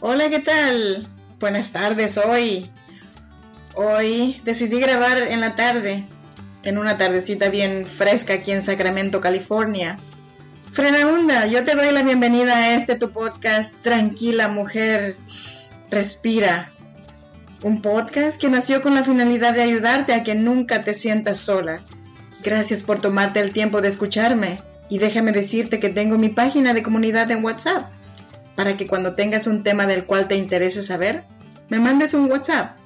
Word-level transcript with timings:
Hola, 0.00 0.30
¿qué 0.30 0.38
tal? 0.38 1.08
Buenas 1.40 1.72
tardes 1.72 2.18
hoy. 2.18 2.70
Hoy 3.74 4.40
decidí 4.44 4.78
grabar 4.78 5.18
en 5.18 5.40
la 5.40 5.56
tarde, 5.56 6.06
en 6.62 6.78
una 6.78 6.96
tardecita 6.98 7.48
bien 7.48 7.84
fresca 7.84 8.34
aquí 8.34 8.52
en 8.52 8.62
Sacramento, 8.62 9.20
California. 9.20 9.98
Fredahunda, 10.70 11.48
yo 11.48 11.64
te 11.64 11.74
doy 11.74 11.90
la 11.90 12.04
bienvenida 12.04 12.56
a 12.56 12.76
este 12.76 12.94
tu 12.94 13.10
podcast 13.10 13.82
Tranquila 13.82 14.46
Mujer, 14.46 15.16
Respira. 15.90 16.70
Un 17.64 17.82
podcast 17.82 18.40
que 18.40 18.50
nació 18.50 18.82
con 18.82 18.94
la 18.94 19.02
finalidad 19.02 19.52
de 19.52 19.62
ayudarte 19.62 20.14
a 20.14 20.22
que 20.22 20.36
nunca 20.36 20.84
te 20.84 20.94
sientas 20.94 21.38
sola. 21.38 21.82
Gracias 22.44 22.84
por 22.84 23.00
tomarte 23.00 23.40
el 23.40 23.50
tiempo 23.50 23.80
de 23.80 23.88
escucharme 23.88 24.62
y 24.88 24.98
déjame 24.98 25.32
decirte 25.32 25.80
que 25.80 25.88
tengo 25.88 26.18
mi 26.18 26.28
página 26.28 26.72
de 26.72 26.84
comunidad 26.84 27.28
en 27.32 27.42
WhatsApp 27.44 27.97
para 28.58 28.76
que 28.76 28.88
cuando 28.88 29.14
tengas 29.14 29.46
un 29.46 29.62
tema 29.62 29.86
del 29.86 30.04
cual 30.04 30.26
te 30.26 30.34
interese 30.34 30.82
saber, 30.82 31.22
me 31.68 31.78
mandes 31.78 32.12
un 32.12 32.28
WhatsApp 32.28 32.76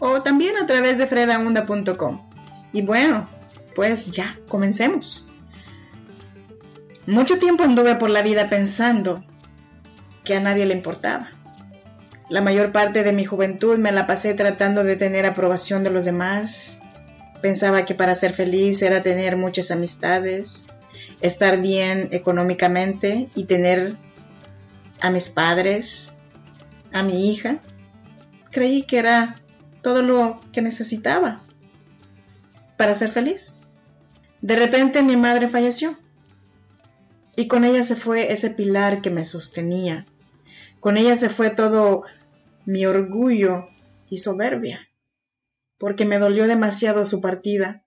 o 0.00 0.20
también 0.20 0.56
a 0.56 0.66
través 0.66 0.98
de 0.98 1.06
fredaunda.com. 1.06 2.28
Y 2.72 2.82
bueno, 2.82 3.30
pues 3.76 4.10
ya, 4.10 4.36
comencemos. 4.48 5.28
Mucho 7.06 7.38
tiempo 7.38 7.62
anduve 7.62 7.94
por 7.94 8.10
la 8.10 8.22
vida 8.22 8.50
pensando 8.50 9.24
que 10.24 10.34
a 10.34 10.40
nadie 10.40 10.66
le 10.66 10.74
importaba. 10.74 11.30
La 12.28 12.40
mayor 12.40 12.72
parte 12.72 13.04
de 13.04 13.12
mi 13.12 13.24
juventud 13.24 13.78
me 13.78 13.92
la 13.92 14.08
pasé 14.08 14.34
tratando 14.34 14.82
de 14.82 14.96
tener 14.96 15.24
aprobación 15.24 15.84
de 15.84 15.90
los 15.90 16.04
demás. 16.04 16.80
Pensaba 17.40 17.84
que 17.84 17.94
para 17.94 18.16
ser 18.16 18.32
feliz 18.32 18.82
era 18.82 19.02
tener 19.02 19.36
muchas 19.36 19.70
amistades, 19.70 20.66
estar 21.20 21.60
bien 21.60 22.08
económicamente 22.10 23.28
y 23.36 23.44
tener 23.44 23.96
a 25.02 25.10
mis 25.10 25.28
padres, 25.28 26.14
a 26.92 27.02
mi 27.02 27.30
hija. 27.30 27.60
Creí 28.50 28.82
que 28.82 28.98
era 28.98 29.42
todo 29.82 30.02
lo 30.02 30.40
que 30.52 30.62
necesitaba 30.62 31.42
para 32.78 32.94
ser 32.94 33.10
feliz. 33.10 33.56
De 34.40 34.56
repente 34.56 35.02
mi 35.02 35.16
madre 35.16 35.48
falleció 35.48 35.96
y 37.36 37.48
con 37.48 37.64
ella 37.64 37.82
se 37.82 37.96
fue 37.96 38.32
ese 38.32 38.50
pilar 38.50 39.02
que 39.02 39.10
me 39.10 39.24
sostenía. 39.24 40.06
Con 40.80 40.96
ella 40.96 41.16
se 41.16 41.28
fue 41.28 41.50
todo 41.50 42.04
mi 42.64 42.86
orgullo 42.86 43.68
y 44.08 44.18
soberbia, 44.18 44.88
porque 45.78 46.04
me 46.04 46.18
dolió 46.18 46.46
demasiado 46.46 47.04
su 47.04 47.20
partida. 47.20 47.84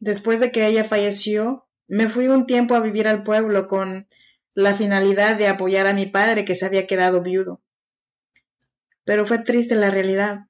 Después 0.00 0.40
de 0.40 0.50
que 0.50 0.66
ella 0.66 0.84
falleció, 0.84 1.68
me 1.86 2.08
fui 2.08 2.28
un 2.28 2.46
tiempo 2.46 2.74
a 2.74 2.80
vivir 2.80 3.06
al 3.06 3.22
pueblo 3.22 3.68
con 3.68 4.08
la 4.54 4.74
finalidad 4.74 5.36
de 5.36 5.48
apoyar 5.48 5.86
a 5.88 5.92
mi 5.92 6.06
padre 6.06 6.44
que 6.44 6.54
se 6.54 6.64
había 6.64 6.86
quedado 6.86 7.22
viudo. 7.22 7.60
Pero 9.04 9.26
fue 9.26 9.40
triste 9.40 9.74
la 9.74 9.90
realidad. 9.90 10.46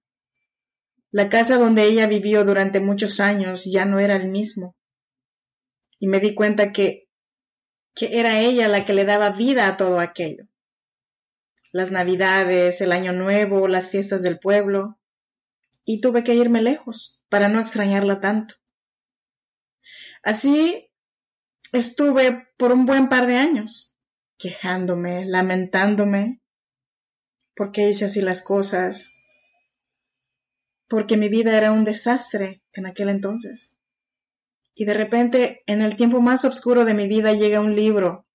La 1.11 1.29
casa 1.29 1.59
donde 1.59 1.85
ella 1.85 2.07
vivió 2.07 2.45
durante 2.45 2.81
muchos 2.81 3.19
años 3.21 3.65
ya 3.65 3.85
no 3.87 3.99
era 3.99 4.17
el 4.17 4.29
mismo. 4.29 4.77
Y 5.99 6.09
me 6.09 6.21
di 6.21 6.35
cuenta 6.35 6.73
que, 6.73 7.09
que 7.95 8.19
era 8.19 8.41
ella 8.41 8.69
la 8.69 8.85
que 8.85 8.93
le 8.93 9.05
daba 9.05 9.31
vida 9.31 9.69
a 9.69 9.77
todo 9.77 10.01
aquello. 10.01 10.45
Las 11.73 11.91
navidades, 11.91 12.81
el 12.81 12.93
año 12.93 13.13
nuevo, 13.13 13.69
las 13.69 13.89
fiestas 13.89 14.23
del 14.23 14.39
pueblo. 14.39 15.01
Y 15.85 16.01
tuve 16.01 16.25
que 16.25 16.35
irme 16.35 16.63
lejos 16.63 17.25
para 17.29 17.49
no 17.49 17.59
extrañarla 17.59 18.21
tanto. 18.21 18.55
Así 20.23 20.91
estuve 21.73 22.49
por 22.57 22.73
un 22.73 22.87
buen 22.87 23.09
par 23.09 23.27
de 23.27 23.37
años 23.37 23.94
quejándome, 24.39 25.25
lamentándome, 25.25 26.41
porque 27.55 27.89
hice 27.89 28.07
así 28.07 28.21
las 28.21 28.43
cosas, 28.43 29.13
porque 30.89 31.17
mi 31.17 31.29
vida 31.29 31.57
era 31.57 31.73
un 31.73 31.85
desastre 31.85 32.63
en 32.73 32.87
aquel 32.87 33.09
entonces. 33.09 33.77
Y 34.75 34.85
de 34.87 34.95
repente, 34.95 35.63
en 35.67 35.83
el 35.83 35.97
tiempo 35.97 36.21
más 36.21 36.45
oscuro 36.45 36.85
de 36.85 36.95
mi 36.95 37.07
vida, 37.07 37.33
llega 37.33 37.61
un 37.61 37.77
libro 37.77 38.27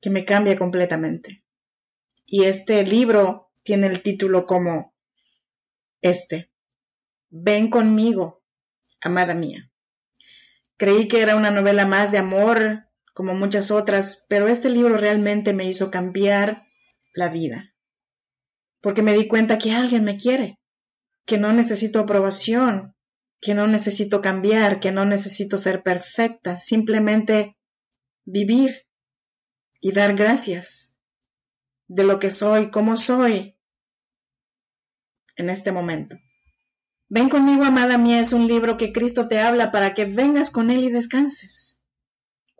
que 0.00 0.10
me 0.10 0.24
cambia 0.24 0.56
completamente. 0.56 1.44
Y 2.24 2.44
este 2.44 2.84
libro 2.84 3.52
tiene 3.62 3.86
el 3.86 4.02
título 4.02 4.46
como 4.46 4.94
este. 6.00 6.50
Ven 7.28 7.68
conmigo, 7.68 8.42
amada 9.00 9.34
mía. 9.34 9.70
Creí 10.76 11.08
que 11.08 11.20
era 11.20 11.36
una 11.36 11.50
novela 11.50 11.86
más 11.86 12.10
de 12.10 12.18
amor 12.18 12.89
como 13.14 13.34
muchas 13.34 13.70
otras, 13.70 14.24
pero 14.28 14.48
este 14.48 14.70
libro 14.70 14.96
realmente 14.96 15.52
me 15.52 15.64
hizo 15.64 15.90
cambiar 15.90 16.66
la 17.14 17.28
vida. 17.28 17.74
Porque 18.80 19.02
me 19.02 19.14
di 19.14 19.28
cuenta 19.28 19.58
que 19.58 19.72
alguien 19.72 20.04
me 20.04 20.16
quiere, 20.16 20.58
que 21.26 21.38
no 21.38 21.52
necesito 21.52 22.00
aprobación, 22.00 22.94
que 23.40 23.54
no 23.54 23.66
necesito 23.66 24.20
cambiar, 24.20 24.80
que 24.80 24.92
no 24.92 25.04
necesito 25.04 25.58
ser 25.58 25.82
perfecta, 25.82 26.60
simplemente 26.60 27.56
vivir 28.24 28.86
y 29.80 29.92
dar 29.92 30.14
gracias 30.14 30.98
de 31.88 32.04
lo 32.04 32.18
que 32.18 32.30
soy, 32.30 32.70
como 32.70 32.96
soy 32.96 33.58
en 35.36 35.50
este 35.50 35.72
momento. 35.72 36.16
Ven 37.08 37.28
conmigo, 37.28 37.64
amada 37.64 37.98
mía, 37.98 38.20
es 38.20 38.32
un 38.32 38.46
libro 38.46 38.76
que 38.76 38.92
Cristo 38.92 39.26
te 39.26 39.40
habla 39.40 39.72
para 39.72 39.94
que 39.94 40.04
vengas 40.04 40.50
con 40.50 40.70
Él 40.70 40.84
y 40.84 40.90
descanses. 40.90 41.79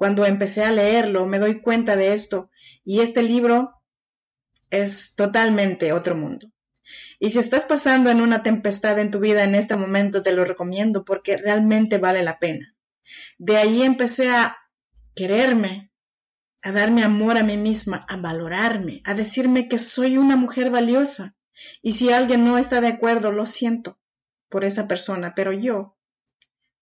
Cuando 0.00 0.24
empecé 0.24 0.64
a 0.64 0.72
leerlo 0.72 1.26
me 1.26 1.38
doy 1.38 1.60
cuenta 1.60 1.94
de 1.94 2.14
esto 2.14 2.50
y 2.86 3.00
este 3.00 3.22
libro 3.22 3.82
es 4.70 5.14
totalmente 5.14 5.92
otro 5.92 6.16
mundo. 6.16 6.50
Y 7.18 7.28
si 7.28 7.38
estás 7.38 7.66
pasando 7.66 8.08
en 8.08 8.22
una 8.22 8.42
tempestad 8.42 8.98
en 8.98 9.10
tu 9.10 9.20
vida 9.20 9.44
en 9.44 9.54
este 9.54 9.76
momento, 9.76 10.22
te 10.22 10.32
lo 10.32 10.46
recomiendo 10.46 11.04
porque 11.04 11.36
realmente 11.36 11.98
vale 11.98 12.22
la 12.22 12.38
pena. 12.38 12.74
De 13.36 13.58
ahí 13.58 13.82
empecé 13.82 14.30
a 14.30 14.56
quererme, 15.14 15.92
a 16.62 16.72
darme 16.72 17.02
amor 17.04 17.36
a 17.36 17.42
mí 17.42 17.58
misma, 17.58 18.06
a 18.08 18.16
valorarme, 18.16 19.02
a 19.04 19.12
decirme 19.12 19.68
que 19.68 19.78
soy 19.78 20.16
una 20.16 20.36
mujer 20.36 20.70
valiosa. 20.70 21.36
Y 21.82 21.92
si 21.92 22.10
alguien 22.10 22.46
no 22.46 22.56
está 22.56 22.80
de 22.80 22.88
acuerdo, 22.88 23.32
lo 23.32 23.44
siento 23.44 24.00
por 24.48 24.64
esa 24.64 24.88
persona, 24.88 25.34
pero 25.36 25.52
yo 25.52 25.98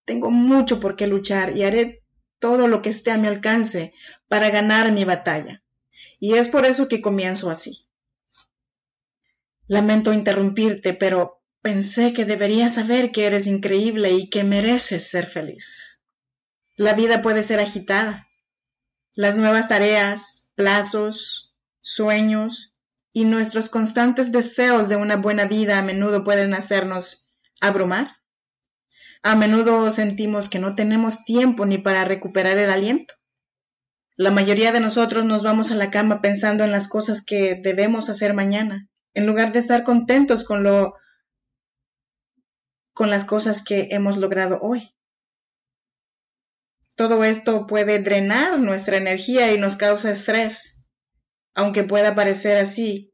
tengo 0.05 0.31
mucho 0.31 0.79
por 0.79 0.95
qué 0.95 1.05
luchar 1.05 1.57
y 1.57 1.63
haré 1.63 2.05
todo 2.39 2.67
lo 2.67 2.81
que 2.81 2.89
esté 2.89 3.11
a 3.11 3.17
mi 3.17 3.27
alcance 3.27 3.93
para 4.27 4.49
ganar 4.49 4.91
mi 4.91 5.03
batalla. 5.03 5.63
Y 6.19 6.35
es 6.35 6.49
por 6.49 6.65
eso 6.65 6.87
que 6.87 7.01
comienzo 7.01 7.49
así. 7.49 7.87
Lamento 9.67 10.13
interrumpirte, 10.13 10.93
pero 10.93 11.41
pensé 11.61 12.13
que 12.13 12.25
deberías 12.25 12.75
saber 12.75 13.11
que 13.11 13.25
eres 13.25 13.47
increíble 13.47 14.11
y 14.13 14.29
que 14.29 14.43
mereces 14.43 15.09
ser 15.09 15.25
feliz. 15.25 16.01
La 16.75 16.93
vida 16.93 17.21
puede 17.21 17.43
ser 17.43 17.59
agitada. 17.59 18.27
Las 19.13 19.37
nuevas 19.37 19.67
tareas, 19.67 20.51
plazos, 20.55 21.55
sueños 21.81 22.75
y 23.11 23.25
nuestros 23.25 23.69
constantes 23.69 24.31
deseos 24.31 24.87
de 24.87 24.95
una 24.95 25.17
buena 25.17 25.45
vida 25.45 25.77
a 25.77 25.81
menudo 25.81 26.23
pueden 26.23 26.53
hacernos 26.53 27.31
abrumar. 27.59 28.18
A 29.21 29.35
menudo 29.35 29.91
sentimos 29.91 30.49
que 30.49 30.59
no 30.59 30.75
tenemos 30.75 31.25
tiempo 31.25 31.65
ni 31.65 31.77
para 31.77 32.05
recuperar 32.05 32.57
el 32.57 32.69
aliento. 32.69 33.13
La 34.15 34.31
mayoría 34.31 34.71
de 34.71 34.79
nosotros 34.79 35.25
nos 35.25 35.43
vamos 35.43 35.71
a 35.71 35.75
la 35.75 35.91
cama 35.91 36.21
pensando 36.21 36.63
en 36.63 36.71
las 36.71 36.87
cosas 36.87 37.23
que 37.23 37.59
debemos 37.61 38.09
hacer 38.09 38.33
mañana, 38.33 38.89
en 39.13 39.25
lugar 39.25 39.51
de 39.51 39.59
estar 39.59 39.83
contentos 39.83 40.43
con 40.43 40.63
lo 40.63 40.93
con 42.93 43.09
las 43.09 43.23
cosas 43.23 43.63
que 43.63 43.87
hemos 43.91 44.17
logrado 44.17 44.59
hoy. 44.61 44.93
Todo 46.97 47.23
esto 47.23 47.65
puede 47.65 47.99
drenar 47.99 48.59
nuestra 48.59 48.97
energía 48.97 49.53
y 49.53 49.57
nos 49.57 49.77
causa 49.77 50.11
estrés. 50.11 50.85
Aunque 51.53 51.85
pueda 51.85 52.13
parecer 52.13 52.57
así, 52.57 53.13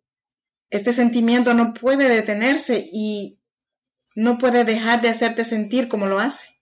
este 0.72 0.92
sentimiento 0.92 1.54
no 1.54 1.76
puede 1.76 2.10
detenerse 2.10 2.90
y 2.92 3.40
no 4.16 4.38
puede 4.38 4.64
dejar 4.64 5.02
de 5.02 5.10
hacerte 5.10 5.46
sentir 5.46 5.88
como 5.88 6.08
lo 6.08 6.20
hace. 6.20 6.60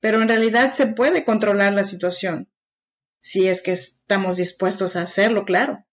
Pero 0.00 0.22
en 0.22 0.28
realidad 0.28 0.72
se 0.72 0.86
puede 0.86 1.24
controlar 1.24 1.74
la 1.74 1.84
situación, 1.84 2.50
si 3.20 3.46
es 3.48 3.62
que 3.62 3.72
estamos 3.72 4.38
dispuestos 4.38 4.96
a 4.96 5.02
hacerlo, 5.02 5.44
claro. 5.44 5.86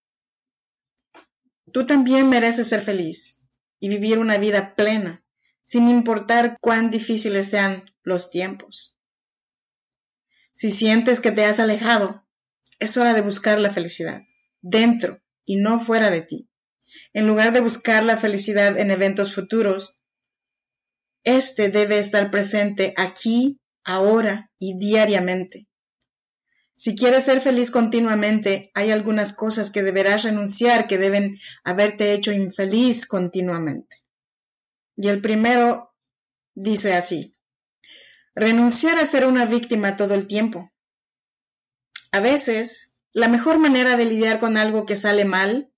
Tú 1.74 1.86
también 1.86 2.30
mereces 2.30 2.70
ser 2.70 2.82
feliz 2.82 3.48
y 3.80 3.90
vivir 3.90 4.20
una 4.20 4.38
vida 4.38 4.76
plena, 4.76 5.26
sin 5.64 5.90
importar 5.90 6.58
cuán 6.62 6.90
difíciles 6.90 7.50
sean 7.50 7.94
los 8.04 8.32
tiempos. 8.32 8.98
Si 10.54 10.72
sientes 10.72 11.20
que 11.20 11.32
te 11.32 11.44
has 11.44 11.60
alejado, 11.60 12.26
es 12.80 12.96
hora 12.96 13.14
de 13.14 13.22
buscar 13.22 13.60
la 13.60 13.70
felicidad, 13.70 14.22
dentro 14.62 15.22
y 15.44 15.58
no 15.58 15.84
fuera 15.84 16.10
de 16.10 16.22
ti. 16.22 16.50
En 17.12 17.28
lugar 17.28 17.52
de 17.52 17.60
buscar 17.60 18.04
la 18.04 18.18
felicidad 18.18 18.78
en 18.78 18.90
eventos 18.90 19.36
futuros, 19.36 19.97
este 21.28 21.70
debe 21.70 22.00
estar 22.00 22.32
presente 22.32 22.94
aquí, 22.96 23.60
ahora 23.84 24.50
y 24.60 24.80
diariamente. 24.80 25.68
Si 26.74 26.96
quieres 26.96 27.26
ser 27.26 27.42
feliz 27.42 27.70
continuamente, 27.70 28.72
hay 28.74 28.92
algunas 28.92 29.34
cosas 29.34 29.70
que 29.70 29.84
deberás 29.84 30.24
renunciar 30.24 30.88
que 30.88 30.98
deben 30.98 31.38
haberte 31.66 32.14
hecho 32.14 32.32
infeliz 32.32 33.06
continuamente. 33.08 33.98
Y 34.96 35.10
el 35.10 35.22
primero 35.22 35.94
dice 36.56 36.94
así, 36.94 37.36
renunciar 38.34 38.98
a 38.98 39.06
ser 39.06 39.26
una 39.26 39.46
víctima 39.46 39.98
todo 39.98 40.14
el 40.14 40.28
tiempo. 40.28 40.72
A 42.14 42.22
veces, 42.22 43.00
la 43.12 43.28
mejor 43.28 43.60
manera 43.60 43.98
de 43.98 44.06
lidiar 44.06 44.40
con 44.40 44.56
algo 44.56 44.86
que 44.86 44.96
sale 44.96 45.26
mal 45.26 45.74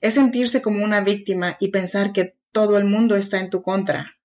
es 0.00 0.14
sentirse 0.14 0.62
como 0.62 0.82
una 0.82 1.00
víctima 1.00 1.56
y 1.60 1.68
pensar 1.68 2.12
que 2.12 2.36
todo 2.50 2.76
el 2.76 2.86
mundo 2.86 3.14
está 3.14 3.38
en 3.38 3.50
tu 3.50 3.62
contra. 3.62 4.19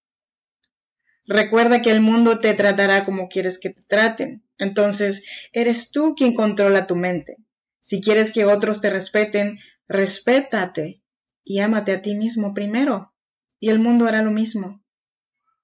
Recuerda 1.28 1.82
que 1.82 1.92
el 1.92 2.02
mundo 2.02 2.40
te 2.40 2.54
tratará 2.54 3.04
como 3.04 3.30
quieres 3.30 3.60
que 3.60 3.72
te 3.72 3.82
traten. 3.82 4.44
Entonces, 4.58 5.24
eres 5.54 5.92
tú 5.92 6.16
quien 6.16 6.36
controla 6.36 6.88
tu 6.88 6.96
mente. 6.96 7.38
Si 7.82 8.02
quieres 8.02 8.32
que 8.32 8.46
otros 8.46 8.82
te 8.82 8.90
respeten, 8.90 9.60
respétate 9.88 11.02
y 11.44 11.60
ámate 11.60 11.94
a 11.94 12.02
ti 12.02 12.16
mismo 12.16 12.54
primero. 12.54 13.14
Y 13.60 13.70
el 13.70 13.80
mundo 13.80 14.08
hará 14.08 14.22
lo 14.22 14.32
mismo. 14.32 14.84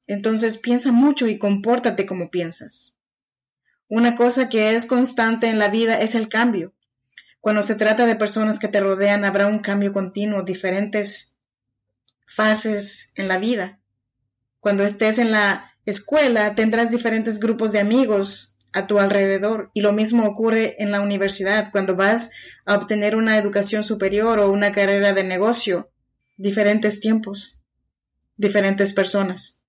Entonces 0.07 0.57
piensa 0.57 0.91
mucho 0.91 1.27
y 1.27 1.37
compórtate 1.37 2.05
como 2.05 2.31
piensas. 2.31 2.97
Una 3.87 4.15
cosa 4.15 4.49
que 4.49 4.75
es 4.75 4.85
constante 4.85 5.47
en 5.47 5.59
la 5.59 5.67
vida 5.67 5.99
es 5.99 6.15
el 6.15 6.29
cambio. 6.29 6.73
Cuando 7.39 7.63
se 7.63 7.75
trata 7.75 8.05
de 8.05 8.15
personas 8.15 8.59
que 8.59 8.67
te 8.67 8.79
rodean, 8.79 9.25
habrá 9.25 9.47
un 9.47 9.59
cambio 9.59 9.91
continuo, 9.91 10.43
diferentes 10.43 11.37
fases 12.25 13.11
en 13.15 13.27
la 13.27 13.37
vida. 13.37 13.80
Cuando 14.61 14.83
estés 14.83 15.17
en 15.17 15.31
la 15.31 15.73
escuela 15.85 16.53
tendrás 16.53 16.91
diferentes 16.91 17.39
grupos 17.39 17.71
de 17.71 17.79
amigos 17.79 18.55
a 18.73 18.85
tu 18.85 18.99
alrededor 18.99 19.71
y 19.73 19.81
lo 19.81 19.91
mismo 19.91 20.25
ocurre 20.25 20.81
en 20.81 20.91
la 20.91 21.01
universidad 21.01 21.71
cuando 21.71 21.95
vas 21.95 22.29
a 22.65 22.75
obtener 22.75 23.15
una 23.15 23.39
educación 23.39 23.83
superior 23.83 24.37
o 24.39 24.51
una 24.51 24.71
carrera 24.71 25.13
de 25.13 25.23
negocio. 25.23 25.91
Diferentes 26.37 27.01
tiempos, 27.01 27.63
diferentes 28.37 28.93
personas. 28.93 29.65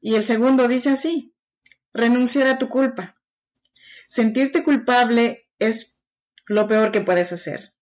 Y 0.00 0.16
el 0.16 0.24
segundo 0.24 0.66
dice 0.66 0.90
así, 0.90 1.32
renunciar 1.94 2.48
a 2.48 2.58
tu 2.58 2.68
culpa. 2.68 3.16
Sentirte 4.08 4.64
culpable 4.64 5.48
es 5.60 6.02
lo 6.46 6.66
peor 6.66 6.90
que 6.90 7.02
puedes 7.02 7.32
hacer. 7.32 7.75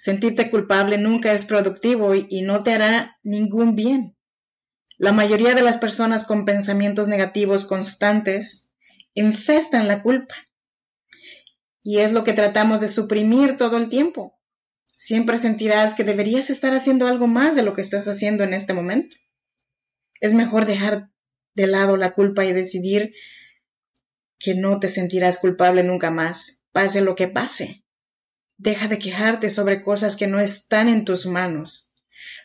Sentirte 0.00 0.48
culpable 0.48 0.96
nunca 0.96 1.34
es 1.34 1.44
productivo 1.44 2.14
y, 2.14 2.40
no 2.40 2.62
te 2.62 2.72
hará 2.72 3.18
ningún 3.22 3.76
bien. 3.76 4.16
La 4.96 5.12
mayoría 5.12 5.54
de 5.54 5.60
las 5.60 5.76
personas 5.76 6.24
con 6.24 6.46
pensamientos 6.46 7.06
negativos 7.06 7.66
constantes 7.66 8.70
infestan 9.12 9.88
la 9.88 10.02
culpa. 10.02 10.34
Y 11.82 11.98
es 11.98 12.12
lo 12.12 12.24
que 12.24 12.32
tratamos 12.32 12.80
de 12.80 12.88
suprimir 12.88 13.56
todo 13.56 13.76
el 13.76 13.90
tiempo. 13.90 14.40
Siempre 14.96 15.36
sentirás 15.36 15.92
que 15.92 16.04
deberías 16.04 16.48
estar 16.48 16.72
haciendo 16.72 17.06
algo 17.06 17.26
más 17.26 17.54
de 17.54 17.62
lo 17.62 17.74
que 17.74 17.82
estás 17.82 18.08
haciendo 18.08 18.42
en 18.42 18.54
este 18.54 18.72
momento. 18.72 19.18
Es 20.22 20.32
mejor 20.32 20.64
dejar 20.64 21.10
de 21.54 21.66
lado 21.66 21.98
la 21.98 22.12
culpa 22.12 22.46
y 22.46 22.54
decidir 22.54 23.12
que 24.38 24.54
no 24.54 24.80
te 24.80 24.88
sentirás 24.88 25.40
culpable 25.40 25.82
nunca 25.82 26.10
más, 26.10 26.62
pase 26.72 27.02
lo 27.02 27.16
que 27.16 27.28
pase. 27.28 27.84
Deja 28.62 28.88
de 28.88 28.98
quejarte 28.98 29.50
sobre 29.50 29.80
cosas 29.80 30.16
que 30.16 30.26
no 30.26 30.38
están 30.38 30.90
en 30.90 31.06
tus 31.06 31.24
manos. 31.24 31.94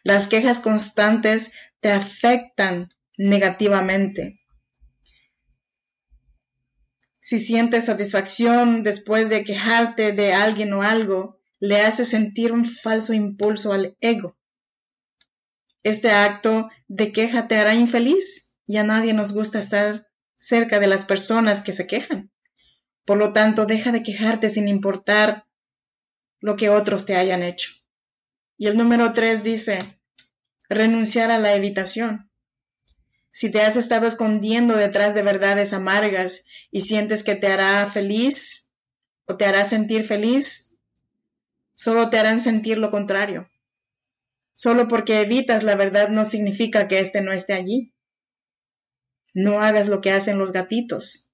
Las 0.01 0.29
quejas 0.29 0.61
constantes 0.61 1.51
te 1.81 1.91
afectan 1.91 2.87
negativamente. 3.17 4.39
Si 7.19 7.37
sientes 7.37 7.87
satisfacción 7.87 8.83
después 8.83 9.27
de 9.27 9.43
quejarte 9.43 10.13
de 10.13 10.33
alguien 10.33 10.71
o 10.71 10.83
algo, 10.83 11.41
le 11.59 11.81
hace 11.81 12.05
sentir 12.05 12.53
un 12.53 12.63
falso 12.63 13.11
impulso 13.13 13.73
al 13.73 13.97
ego. 13.99 14.37
Este 15.83 16.11
acto 16.11 16.69
de 16.87 17.11
queja 17.11 17.49
te 17.49 17.57
hará 17.57 17.75
infeliz 17.75 18.55
y 18.65 18.77
a 18.77 18.83
nadie 18.83 19.11
nos 19.11 19.33
gusta 19.33 19.59
estar 19.59 20.07
cerca 20.37 20.79
de 20.79 20.87
las 20.87 21.03
personas 21.03 21.59
que 21.59 21.73
se 21.73 21.87
quejan. 21.87 22.31
Por 23.03 23.17
lo 23.17 23.33
tanto, 23.33 23.65
deja 23.65 23.91
de 23.91 24.01
quejarte 24.01 24.49
sin 24.49 24.69
importar 24.69 25.45
lo 26.45 26.55
que 26.57 26.69
otros 26.69 27.07
te 27.07 27.15
hayan 27.15 27.41
hecho. 27.41 27.71
Y 28.55 28.67
el 28.67 28.77
número 28.77 29.13
tres 29.13 29.43
dice, 29.43 29.79
renunciar 30.69 31.31
a 31.31 31.39
la 31.39 31.55
evitación. 31.55 32.29
Si 33.31 33.49
te 33.51 33.63
has 33.63 33.75
estado 33.75 34.05
escondiendo 34.05 34.77
detrás 34.77 35.15
de 35.15 35.23
verdades 35.23 35.73
amargas 35.73 36.45
y 36.69 36.81
sientes 36.81 37.23
que 37.23 37.33
te 37.33 37.47
hará 37.47 37.87
feliz 37.87 38.69
o 39.25 39.37
te 39.37 39.47
hará 39.47 39.65
sentir 39.65 40.05
feliz, 40.05 40.77
solo 41.73 42.11
te 42.11 42.19
harán 42.19 42.39
sentir 42.39 42.77
lo 42.77 42.91
contrario. 42.91 43.49
Solo 44.53 44.87
porque 44.87 45.21
evitas 45.21 45.63
la 45.63 45.75
verdad 45.75 46.09
no 46.09 46.25
significa 46.25 46.87
que 46.87 46.99
éste 46.99 47.21
no 47.21 47.31
esté 47.31 47.53
allí. 47.53 47.91
No 49.33 49.61
hagas 49.61 49.87
lo 49.87 49.99
que 49.99 50.11
hacen 50.11 50.37
los 50.37 50.51
gatitos. 50.51 51.31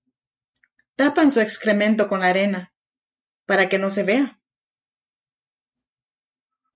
Tapan 0.96 1.30
su 1.30 1.42
excremento 1.42 2.07
con 2.07 2.22
la 2.22 2.28
arena 2.28 2.74
para 3.46 3.68
que 3.68 3.78
no 3.78 3.90
se 3.90 4.04
vea. 4.04 4.41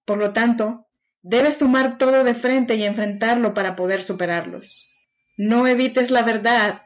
Por 0.06 0.20
lo 0.20 0.34
tanto, 0.34 0.88
debes 1.22 1.58
tomar 1.58 1.98
todo 1.98 2.24
de 2.24 2.36
frente 2.36 2.76
y 2.76 2.84
enfrentarlo 2.84 3.54
para 3.54 3.76
poder 3.76 4.04
superarlos. 4.04 4.90
No 5.38 5.68
evites 5.68 6.12
la 6.12 6.24
verdad 6.24 6.84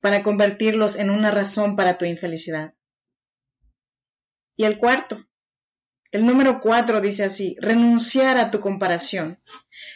para 0.00 0.22
convertirlos 0.22 0.96
en 0.96 1.10
una 1.10 1.32
razón 1.32 1.74
para 1.74 1.98
tu 1.98 2.04
infelicidad. 2.04 2.74
Y 4.54 4.64
el 4.64 4.78
cuarto, 4.78 5.26
el 6.12 6.24
número 6.24 6.60
cuatro 6.60 7.00
dice 7.00 7.24
así, 7.24 7.56
renunciar 7.60 8.38
a 8.38 8.50
tu 8.50 8.60
comparación. 8.60 9.42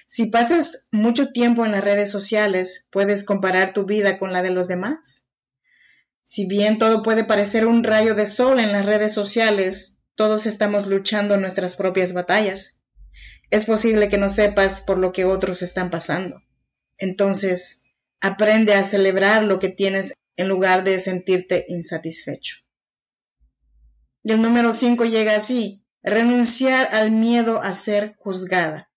Si 0.06 0.26
pasas 0.26 0.88
mucho 0.90 1.30
tiempo 1.30 1.64
en 1.64 1.72
las 1.72 1.84
redes 1.84 2.10
sociales, 2.10 2.88
puedes 2.90 3.24
comparar 3.24 3.72
tu 3.72 3.86
vida 3.86 4.18
con 4.18 4.32
la 4.32 4.42
de 4.42 4.50
los 4.50 4.66
demás. 4.66 5.26
Si 6.24 6.46
bien 6.46 6.78
todo 6.78 7.02
puede 7.02 7.24
parecer 7.24 7.66
un 7.66 7.84
rayo 7.84 8.14
de 8.14 8.26
sol 8.26 8.58
en 8.58 8.72
las 8.72 8.84
redes 8.84 9.14
sociales, 9.14 9.99
todos 10.20 10.44
estamos 10.44 10.86
luchando 10.86 11.38
nuestras 11.38 11.76
propias 11.76 12.12
batallas. 12.12 12.82
Es 13.48 13.64
posible 13.64 14.10
que 14.10 14.18
no 14.18 14.28
sepas 14.28 14.82
por 14.82 14.98
lo 14.98 15.12
que 15.12 15.24
otros 15.24 15.62
están 15.62 15.88
pasando. 15.88 16.42
Entonces, 16.98 17.84
aprende 18.20 18.74
a 18.74 18.84
celebrar 18.84 19.44
lo 19.44 19.58
que 19.58 19.70
tienes 19.70 20.12
en 20.36 20.48
lugar 20.48 20.84
de 20.84 21.00
sentirte 21.00 21.64
insatisfecho. 21.68 22.56
Y 24.22 24.32
el 24.32 24.42
número 24.42 24.74
5 24.74 25.06
llega 25.06 25.36
así, 25.36 25.86
renunciar 26.02 26.94
al 26.94 27.12
miedo 27.12 27.62
a 27.62 27.72
ser 27.72 28.14
juzgada. 28.18 28.90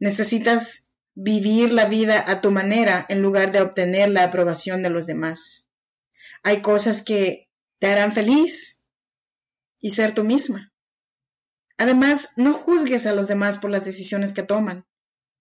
Necesitas 0.00 0.96
vivir 1.14 1.72
la 1.72 1.84
vida 1.84 2.24
a 2.26 2.40
tu 2.40 2.50
manera 2.50 3.06
en 3.08 3.22
lugar 3.22 3.52
de 3.52 3.60
obtener 3.60 4.08
la 4.08 4.24
aprobación 4.24 4.82
de 4.82 4.90
los 4.90 5.06
demás. 5.06 5.68
Hay 6.42 6.60
cosas 6.60 7.02
que 7.02 7.48
te 7.78 7.86
harán 7.86 8.10
feliz 8.10 8.83
y 9.84 9.90
ser 9.90 10.14
tú 10.14 10.24
misma. 10.24 10.72
Además, 11.76 12.38
no 12.38 12.54
juzgues 12.54 13.04
a 13.04 13.12
los 13.12 13.28
demás 13.28 13.58
por 13.58 13.68
las 13.68 13.84
decisiones 13.84 14.32
que 14.32 14.42
toman. 14.42 14.86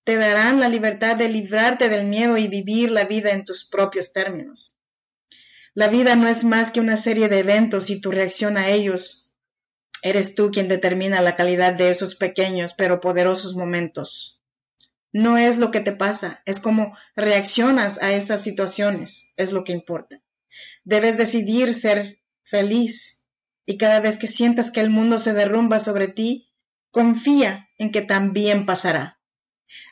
Te 0.04 0.18
darán 0.18 0.60
la 0.60 0.68
libertad 0.68 1.16
de 1.16 1.30
librarte 1.30 1.88
del 1.88 2.08
miedo 2.08 2.38
y 2.38 2.50
vivir 2.50 2.92
la 2.92 3.06
vida 3.06 3.32
en 3.32 3.46
tus 3.46 3.64
propios 3.64 4.12
términos. 4.12 4.76
La 5.74 5.88
vida 5.88 6.18
no 6.18 6.28
es 6.28 6.44
más 6.44 6.72
que 6.72 6.82
una 6.82 6.98
serie 6.98 7.30
de 7.30 7.40
eventos 7.40 7.90
y 7.90 8.02
tu 8.02 8.12
reacción 8.12 8.58
a 8.58 8.68
ellos 8.68 9.34
eres 10.02 10.36
tú 10.36 10.52
quien 10.52 10.68
determina 10.68 11.22
la 11.22 11.38
calidad 11.38 11.76
de 11.76 11.90
esos 11.90 12.16
pequeños 12.16 12.74
pero 12.74 13.00
poderosos 13.00 13.56
momentos. 13.56 14.44
No 15.14 15.38
es 15.38 15.58
lo 15.58 15.72
que 15.72 15.80
te 15.80 15.94
pasa, 15.94 16.42
es 16.46 16.60
cómo 16.60 16.98
reaccionas 17.16 18.02
a 18.02 18.12
esas 18.12 18.44
situaciones, 18.44 19.30
es 19.38 19.54
lo 19.54 19.64
que 19.64 19.72
importa. 19.72 20.22
Debes 20.84 21.18
decidir 21.18 21.74
ser 21.74 22.20
feliz 22.44 23.23
y 23.65 23.77
cada 23.77 24.00
vez 24.00 24.17
que 24.17 24.27
sientas 24.27 24.72
que 24.72 24.82
el 24.82 24.89
mundo 24.89 25.17
se 25.17 25.34
derrumba 25.34 25.79
sobre 25.79 26.08
ti, 26.08 26.51
confía 26.91 27.70
en 27.77 27.91
que 27.91 28.01
también 28.01 28.65
pasará. 28.65 29.20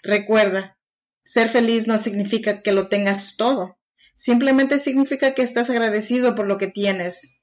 Recuerda, 0.04 0.78
ser 1.24 1.48
feliz 1.50 1.88
no 1.88 1.98
significa 1.98 2.62
que 2.62 2.72
lo 2.72 2.90
tengas 2.90 3.38
todo, 3.38 3.80
simplemente 4.16 4.80
significa 4.80 5.34
que 5.34 5.42
estás 5.42 5.70
agradecido 5.70 6.36
por 6.36 6.48
lo 6.48 6.58
que 6.58 6.68
tienes. 6.68 7.42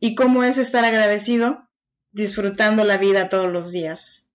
¿Y 0.00 0.14
cómo 0.14 0.44
es 0.44 0.58
estar 0.58 0.84
agradecido? 0.84 1.68
Disfrutando 2.10 2.84
la 2.84 2.98
vida 2.98 3.28
todos 3.28 3.50
los 3.50 3.72
días. 3.72 4.30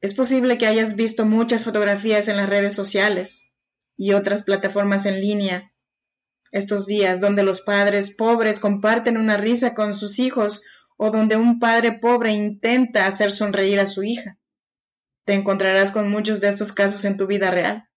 Es 0.00 0.14
posible 0.14 0.56
que 0.56 0.66
hayas 0.66 0.96
visto 0.96 1.26
muchas 1.26 1.64
fotografías 1.64 2.28
en 2.28 2.38
las 2.38 2.48
redes 2.48 2.74
sociales 2.74 3.52
y 3.96 4.14
otras 4.14 4.44
plataformas 4.44 5.04
en 5.04 5.20
línea 5.20 5.74
estos 6.52 6.86
días 6.86 7.20
donde 7.20 7.42
los 7.42 7.60
padres 7.60 8.14
pobres 8.14 8.60
comparten 8.60 9.16
una 9.16 9.36
risa 9.36 9.74
con 9.74 9.94
sus 9.94 10.18
hijos 10.18 10.64
o 10.96 11.10
donde 11.10 11.36
un 11.36 11.58
padre 11.58 11.92
pobre 11.92 12.32
intenta 12.32 13.06
hacer 13.06 13.32
sonreír 13.32 13.80
a 13.80 13.86
su 13.86 14.02
hija. 14.02 14.38
Te 15.24 15.34
encontrarás 15.34 15.92
con 15.92 16.10
muchos 16.10 16.40
de 16.40 16.48
estos 16.48 16.72
casos 16.72 17.04
en 17.04 17.16
tu 17.16 17.26
vida 17.26 17.50
real, 17.50 17.88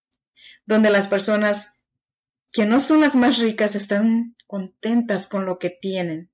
donde 0.65 0.89
las 0.89 1.07
personas 1.07 1.81
que 2.51 2.65
no 2.65 2.79
son 2.79 3.01
las 3.01 3.15
más 3.15 3.39
ricas 3.39 3.75
están 3.75 4.35
contentas 4.45 5.27
con 5.27 5.45
lo 5.45 5.57
que 5.57 5.69
tienen. 5.69 6.31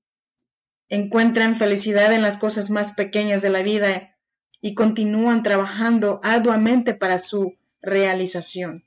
Encuentran 0.88 1.56
felicidad 1.56 2.12
en 2.12 2.22
las 2.22 2.36
cosas 2.36 2.68
más 2.70 2.92
pequeñas 2.92 3.42
de 3.42 3.50
la 3.50 3.62
vida 3.62 4.16
y 4.60 4.74
continúan 4.74 5.42
trabajando 5.42 6.20
arduamente 6.22 6.94
para 6.94 7.18
su 7.18 7.56
realización. 7.80 8.84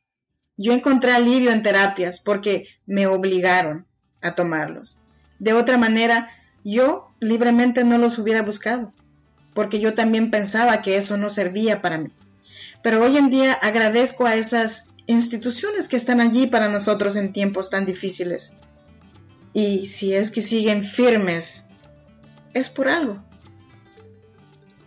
Yo 0.58 0.74
encontré 0.74 1.14
alivio 1.14 1.52
en 1.52 1.64
terapias 1.64 2.20
porque 2.20 2.68
me 2.86 3.08
obligaron 3.08 3.88
a 4.22 4.36
tomarlos. 4.36 5.00
De 5.40 5.54
otra 5.54 5.78
manera, 5.78 6.30
yo 6.64 7.10
libremente 7.20 7.84
no 7.84 7.98
los 7.98 8.20
hubiera 8.20 8.42
buscado, 8.42 8.94
porque 9.54 9.80
yo 9.80 9.94
también 9.94 10.32
pensaba 10.32 10.82
que 10.82 10.98
eso 10.98 11.18
no 11.18 11.30
servía 11.30 11.82
para 11.82 11.98
mí. 11.98 12.12
Pero 12.82 13.02
hoy 13.02 13.18
en 13.18 13.30
día 13.30 13.54
agradezco 13.54 14.26
a 14.26 14.36
esas 14.36 14.94
instituciones 15.08 15.88
que 15.88 15.98
están 15.98 16.22
allí 16.22 16.48
para 16.48 16.70
nosotros 16.70 17.16
en 17.16 17.34
tiempos 17.34 17.70
tan 17.70 17.86
difíciles. 17.86 18.54
Y 19.54 19.88
si 19.88 20.14
es 20.14 20.32
que 20.32 20.42
siguen 20.42 20.84
firmes, 20.84 21.66
es 22.54 22.70
por 22.70 22.90
algo. 22.90 23.24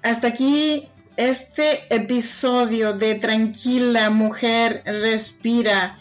Hasta 0.02 0.28
aquí 0.28 0.88
este 1.16 1.82
episodio 1.94 2.92
de 2.92 3.14
Tranquila 3.14 4.10
Mujer 4.10 4.82
Respira 4.84 5.98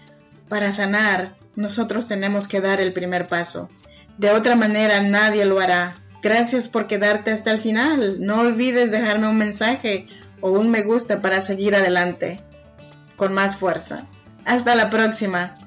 para 0.50 0.72
sanar. 0.72 1.38
Nosotros 1.56 2.08
tenemos 2.08 2.48
que 2.48 2.62
dar 2.62 2.82
el 2.82 2.92
primer 2.92 3.28
paso. 3.28 3.70
De 4.18 4.32
otra 4.32 4.56
manera 4.56 5.02
nadie 5.02 5.46
lo 5.46 5.60
hará. 5.60 6.02
Gracias 6.22 6.68
por 6.68 6.88
quedarte 6.88 7.32
hasta 7.32 7.52
el 7.52 7.62
final. 7.62 8.18
No 8.20 8.42
olvides 8.42 8.92
dejarme 8.92 9.28
un 9.28 9.38
mensaje 9.38 10.08
o 10.42 10.52
un 10.52 10.70
me 10.70 10.82
gusta 10.82 11.22
para 11.22 11.42
seguir 11.42 11.76
adelante 11.76 12.44
con 13.16 13.34
más 13.34 13.56
fuerza. 13.56 14.08
Hasta 14.44 14.76
la 14.76 14.90
próxima. 14.90 15.58